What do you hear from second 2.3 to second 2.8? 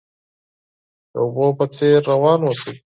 اوسئ.